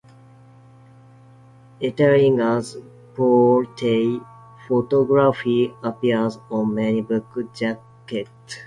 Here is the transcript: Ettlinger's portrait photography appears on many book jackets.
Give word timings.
Ettlinger's 1.83 2.75
portrait 3.13 4.19
photography 4.67 5.71
appears 5.83 6.39
on 6.49 6.73
many 6.73 7.01
book 7.01 7.23
jackets. 7.53 8.57